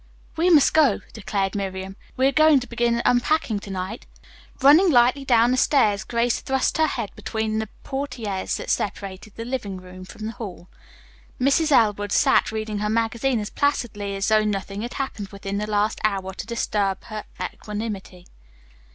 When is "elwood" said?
11.71-12.11